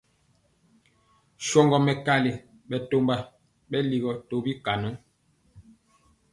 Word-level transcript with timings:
Shagɔ 1.47 1.77
mɛkali 1.85 2.31
bɛtɔmba 2.69 3.15
bɛ 3.69 3.77
ligɔ 3.89 4.11
tɔ 4.27 4.35
bikaŋɔ. 4.43 4.89